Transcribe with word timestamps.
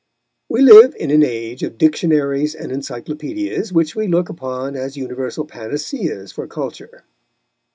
We 0.49 0.63
live 0.63 0.95
in 0.95 1.11
an 1.11 1.21
age 1.21 1.61
of 1.61 1.77
Dictionaries 1.77 2.55
and 2.55 2.71
Encyclopedias, 2.71 3.71
which 3.71 3.95
we 3.95 4.07
look 4.07 4.29
upon 4.29 4.75
as 4.75 4.97
universal 4.97 5.45
panaceas 5.45 6.31
for 6.31 6.47
culture. 6.47 7.03